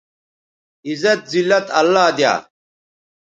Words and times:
عزت، 0.87 1.21
زلت 1.31 1.67
اللہ 1.79 2.07
دیا 2.17 2.33